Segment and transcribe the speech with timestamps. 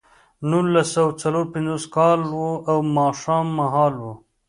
[0.49, 4.05] نولس سوه څلور پنځوس کال و او ماښام مهال و